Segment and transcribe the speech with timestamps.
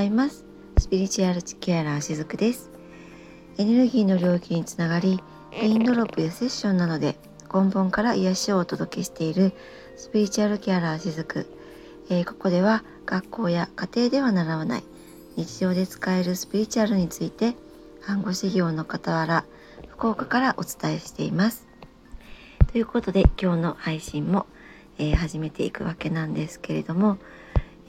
[0.00, 0.46] ざいます。
[0.78, 2.70] スピリチュアルケアラーしずくです。
[3.58, 7.18] エネルギーの領域につながりレインドロップやセッションなどで
[7.52, 9.52] 根本から癒しをお届けしている
[9.98, 11.46] スピリチュアルケアラーしずく、
[12.08, 14.84] えー、ここでは学校や家庭では習わない
[15.36, 17.54] 日常で使えるスピリチュアルについて
[18.00, 19.44] 看護師業の傍ら
[19.86, 21.68] 福岡からお伝えしています。
[22.72, 24.46] ということで今日の配信も、
[24.96, 27.18] えー、始めていくわけなんですけれども、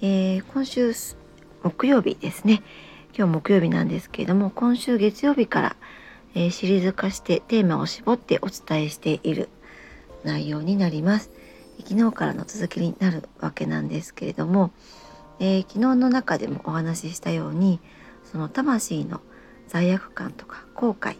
[0.01, 0.93] えー、今週
[1.63, 2.63] 木曜日ですね。
[3.15, 5.75] 今日木曜日なんですけれども今週月曜日から、
[6.33, 9.49] えー、シリーズ化してテーマを絞ってお伝えしている
[10.23, 11.29] 内容になります。
[11.83, 14.71] 昨日からの続きになるわけなんですけれども、
[15.39, 17.79] えー、昨日の中でもお話ししたように
[18.31, 19.21] その魂の
[19.67, 21.17] 罪悪感とか後悔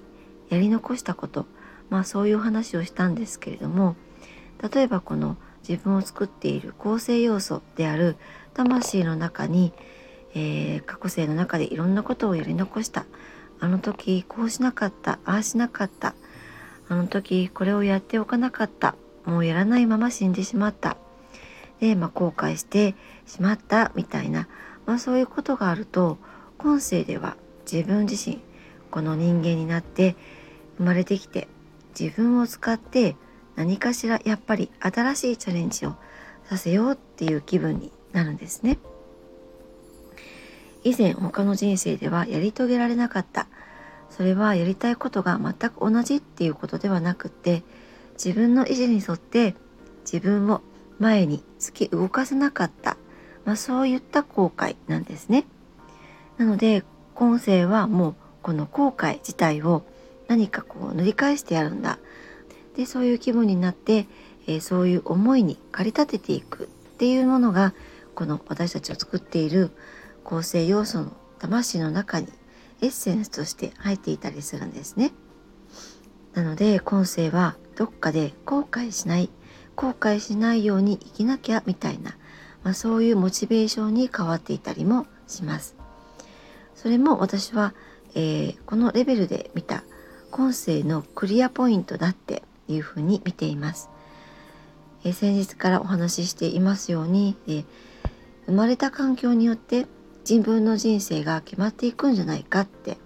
[0.49, 1.45] やり残したこと
[1.89, 3.95] まあそういう話をしたんですけれども
[4.73, 5.37] 例えばこの
[5.67, 8.17] 自分を作っている構成要素である
[8.53, 9.73] 魂の中に、
[10.33, 13.05] えー、過去世の中でいろんなことをやり残した。
[13.59, 15.19] あの時こうしなかった。
[15.25, 16.15] ああしなかった。
[16.89, 18.95] あの時これをやっておかなかった。
[19.25, 20.97] もうやらないまま死んでしまった。
[21.79, 23.91] で、まあ、後悔してしまった。
[23.95, 24.47] みたいな、
[24.85, 26.17] まあ、そういうことがあると
[26.57, 27.37] 今世では
[27.71, 28.39] 自分自身
[28.91, 30.15] この人間になって
[30.77, 31.47] 生まれてきて
[31.99, 33.15] 自分を使って
[33.55, 35.95] 何かしらやっぱり新しいチャレンジを
[36.45, 38.77] させようっていう気分になるんですね。
[40.83, 43.47] 以前他の人生ではやり遂げられなかった。
[44.11, 47.63] それはやりたいことが全く同じっていうことではなくって
[48.13, 49.55] 自分の意思に沿って
[50.03, 50.61] 自分を
[50.99, 52.97] 前に突き動かせなかった、
[53.45, 55.45] まあ、そういった後悔なんですね。
[56.37, 56.83] なので
[57.15, 59.83] 今世はもうこの後悔自体を
[60.27, 61.97] 何かこう塗り返してやるんだ。
[62.75, 64.07] でそういう気分になって、
[64.47, 66.67] えー、そういう思いに駆り立てていくっ
[66.97, 67.73] ていうものが
[68.13, 69.71] この私たちを作っている
[70.23, 72.27] 構成要素の魂の中に
[72.81, 75.11] エッセンスとして入っていたりするんですね。
[76.33, 79.29] なので今世はどっかで後悔しない
[79.75, 82.15] 後悔しないように生きなきゃみたいな、
[82.63, 85.75] まあ、そういうモチベーションに変わっていたりもします。
[86.75, 87.73] それも私は、
[88.15, 89.83] えー、このレベルで見た
[90.31, 93.89] 今世のクリアポイントだっていうふうに見ています。
[95.03, 97.65] えー、先日からお話ししていますように、えー、
[98.45, 99.87] 生まれた環境によって
[100.29, 102.97] 自分の人生が決まっていくんじゃないかって、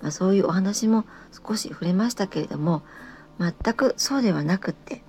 [0.00, 1.04] まあ、そういうお話も
[1.46, 2.82] 少し触れましたけれども
[3.38, 5.02] 全くそうではなくって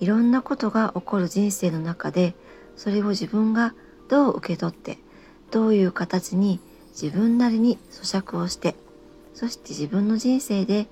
[0.00, 2.34] いろんなことが起こる人生の中で
[2.76, 3.74] それを自分が
[4.08, 4.98] どう受け取って
[5.50, 8.74] どういう形に自分なりに咀嚼をして
[9.34, 10.86] そして自分の人生で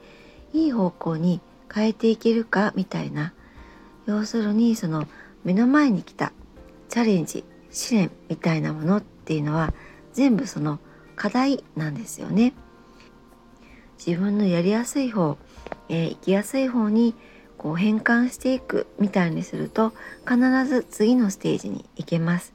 [0.53, 1.41] いい方向に
[1.72, 3.32] 変えていけるかみたいな
[4.06, 5.06] 要するにその
[5.44, 6.32] 目の前に来た
[6.88, 9.72] チャレンジ試練みたいなものっていうのは
[10.15, 10.79] 全部その
[11.17, 12.55] 課題なんですよね。
[14.05, 15.37] 自分のやりやすい方、
[15.89, 17.15] えー、生きやすい方に
[17.59, 19.93] こう変換していくみたいにすると
[20.29, 22.55] 必ず次のステージに行けます。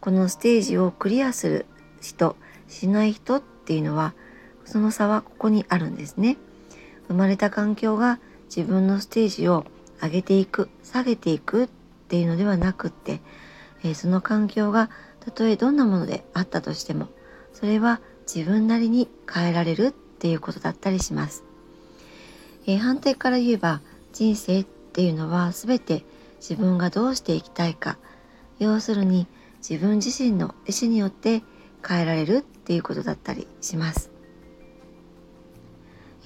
[0.00, 1.66] このステージをクリアする
[2.00, 2.36] 人
[2.68, 4.14] しない人っていうのは
[4.64, 6.36] その差はここにあるんですね。
[7.08, 8.18] 生まれた環境が
[8.54, 9.64] 自分のステージを
[10.02, 11.68] 上げていく下げていくっ
[12.08, 13.20] ていうのではなくって、
[13.84, 14.90] えー、その環境が
[15.24, 17.08] たとえどんなものであったとしても
[17.52, 21.44] それは自分なりに変えられるっていうことだったりします。
[22.66, 23.80] えー、反対から言えば
[24.12, 26.04] 人生っていうのは全て
[26.40, 27.98] 自分がどうしていきたいか
[28.58, 29.26] 要するに
[29.58, 31.42] 自分自身の意思によって
[31.86, 34.10] 変えられるっていうことだったりします。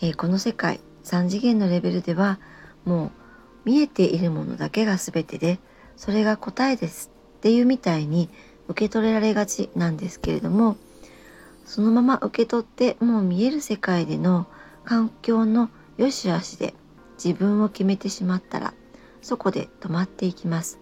[0.00, 2.38] えー、この世界3次元のレベルでは
[2.84, 3.10] もう
[3.66, 5.58] 見えているものだけが全てで
[5.96, 8.28] それが答えですっていうみたいに
[8.68, 10.76] 受け取れられがちなんですけれども
[11.64, 14.46] そのまま受け取ってもう見える世界での
[14.84, 16.74] 環境の良し悪しで
[17.22, 18.74] 自分を決めてしまったら
[19.20, 20.78] そこで止まっていきます。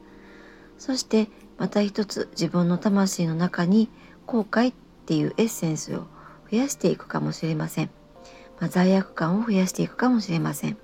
[0.79, 3.89] そしてまた一つ自分の魂の中に
[4.27, 4.75] 後悔っ
[5.07, 6.07] ていうエッセンスを
[6.51, 7.91] 増やしていくかもしれません、
[8.61, 10.77] まあ、罪悪感を増やしていくかもしれません。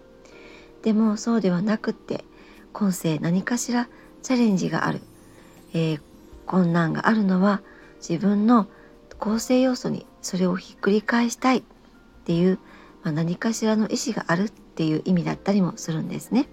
[0.82, 2.25] でもそうではなくって
[2.73, 3.88] 今世何かしら
[4.23, 5.00] チャレンジがある、
[5.75, 6.00] えー、
[6.50, 7.62] 困難があるのは
[8.00, 8.67] 自分の
[9.20, 11.62] 構成要素にそれをひっくり返したいっ
[12.25, 12.58] ていう、
[13.05, 16.49] まあ、何かしらの意思があるっていう意味だったりもするんですね。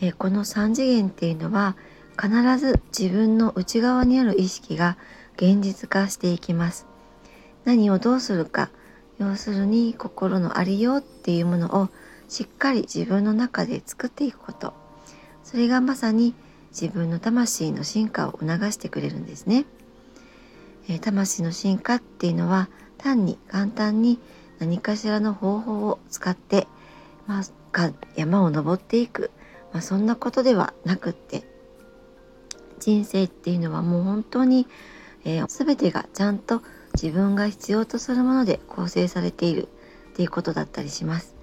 [0.00, 1.74] えー、この3次元っていうのは
[2.16, 4.96] 必ず自分の内側にある意識が
[5.36, 6.86] 現実化していきます。
[7.64, 8.70] 何をどうするか
[9.18, 11.88] 要するに心のありようっていうものを
[12.28, 14.72] しっかり自分の中で作っていくこと
[15.42, 16.34] それがまさに
[16.70, 19.64] 自分の魂の進化を促してくれるんですね、
[20.88, 24.18] え魂の進化っていうのは単に簡単に
[24.58, 26.66] 何かしらの方法を使って、
[27.26, 29.30] まあ、山を登っていく、
[29.72, 31.44] まあ、そんなことではなくって
[32.80, 34.66] 人生っていうのはもう本当に、
[35.24, 36.62] えー、全てがちゃんと
[36.94, 39.68] 自分が必要とするもので構成されている
[40.12, 41.36] っていうことだったりします。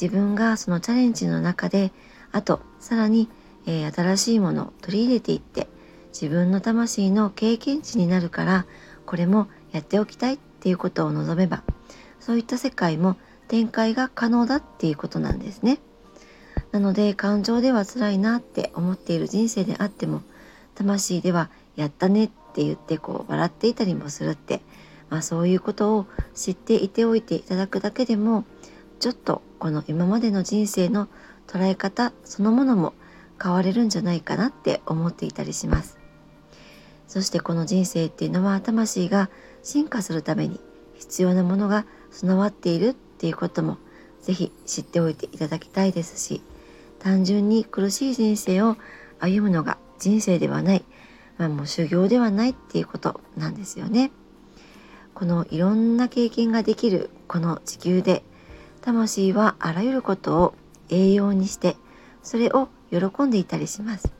[0.00, 1.92] 自分がそのチャレンジの中で
[2.32, 3.28] あとさらに、
[3.68, 5.68] えー、新しいものを取り入れていって
[6.12, 8.66] 自分の魂の経験値になるから
[9.04, 11.62] これもやっておきたいっていうことを望めば
[12.18, 13.16] そういった世界も
[13.46, 15.78] 展開が可能だっていうことなんですね。
[16.72, 20.22] なので感情では辛いなって思っている人生であっても
[20.74, 24.60] 魂ではやったねって言ってこう笑っていたりもするって、
[25.08, 28.44] まあ、そういうことを知っていておいていただくだけでも
[29.00, 31.08] ちょっとこの今までの人生の
[31.46, 32.92] 捉え方そのものも
[33.42, 35.98] 変われるんじゃないかなって思っていたりします
[37.06, 39.30] そしてこの人生っていうのは魂が
[39.62, 40.60] 進化するために
[40.98, 43.78] 必要なものが備わっているっていうことも
[44.22, 46.42] 是非知っておいていただきたいですし
[46.98, 48.76] 単純に苦しい人生を
[49.20, 50.84] 歩むのが人生ではない、
[51.38, 54.10] まあ、もう修行ではないっていうことなんですよね。
[55.14, 58.22] このいろんな経験ができるこの地球で
[58.82, 60.54] 魂はあらゆることを
[60.90, 61.76] 栄養にして
[62.22, 64.12] それを喜んでいたりします。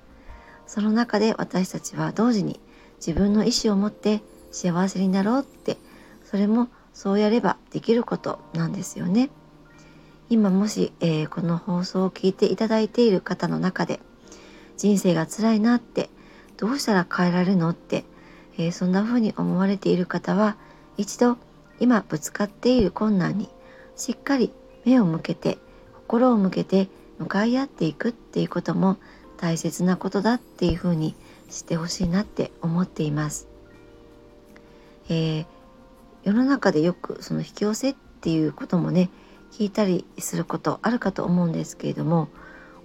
[0.66, 2.60] その中で私たちは同時に
[2.98, 4.20] 自分の意思を持って
[4.50, 5.78] 幸せになろうって
[6.24, 9.30] それもそうやればできることなんですよね。
[10.30, 13.98] 今もし、えー、この放送を聞いていただいている方の中で
[14.76, 16.10] 人生が辛いなって
[16.58, 18.04] どうしたら変えられるのって、
[18.58, 20.56] えー、そんな風に思われている方は
[20.98, 21.38] 一度
[21.80, 23.48] 今ぶつかっている困難に
[23.96, 24.52] しっかり
[24.84, 25.56] 目を向けて
[25.94, 26.88] 心を向けて
[27.18, 28.96] 向かい合っていくっていうことも
[29.36, 31.14] 大切なことだっていうふうに
[31.48, 33.48] してほしいなって思っています。
[35.08, 35.46] えー、
[36.24, 39.10] 世の中でよくその引き寄せっていうこともね
[39.52, 42.28] 聞いたりすることあるかと思うんですけれども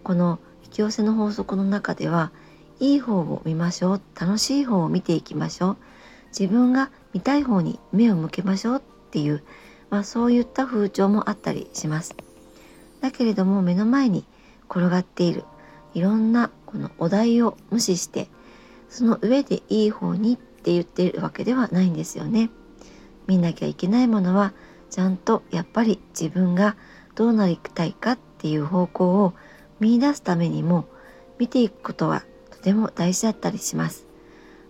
[0.03, 2.31] この引き寄せの法則の中では
[2.79, 5.77] いい方を見ましょう楽しい方を見ていきましょう
[6.37, 8.81] 自分が見たい方に目を向けましょうっ
[9.11, 9.43] ていう、
[9.89, 12.15] まあ、そういった風潮もあったりします。
[13.03, 14.23] だけれども目の前に
[14.69, 15.43] 転がっている
[15.93, 18.29] いろんなこのお題を無視して
[18.87, 22.49] その上でいい方にって言ってるわけではないんですよね。
[23.27, 24.53] 見なきゃいけないものは
[24.89, 26.77] ちゃんとやっぱり自分が
[27.15, 29.33] どうなりたいかっていう方向を
[29.81, 30.85] 見いだすためにも
[31.37, 34.05] 見ていくことはとても大事だったりします。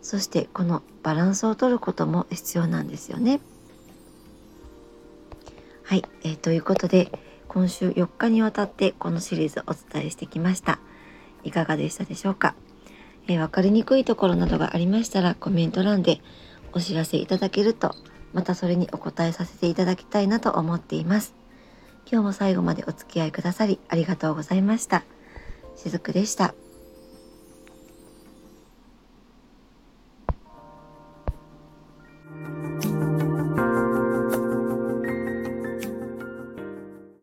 [0.01, 3.41] そしてこのバランスをとることも必要なんですよね。
[5.83, 7.11] はい、えー、ということで
[7.53, 10.79] 今週4日にわたってこのシリーズをお伝えしてきました。
[11.43, 12.55] いかがでしたでしょうか、
[13.27, 16.21] えー、分かりにくいところなどがありましたらコメント欄で
[16.71, 17.95] お知らせいただけると
[18.33, 21.35] またそれにお答えさせていただきたいなと思っています。
[22.11, 25.03] 今日も最後までお付き合いくださりありがとうございました。
[25.75, 26.55] しずくでした。